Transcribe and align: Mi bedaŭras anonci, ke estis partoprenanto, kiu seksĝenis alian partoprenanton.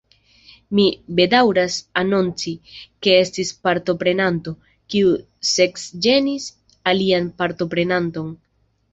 Mi 0.77 0.83
bedaŭras 1.17 1.73
anonci, 2.01 2.53
ke 3.07 3.13
estis 3.25 3.51
partoprenanto, 3.67 4.53
kiu 4.93 5.11
seksĝenis 5.51 6.47
alian 6.93 7.29
partoprenanton. 7.43 8.33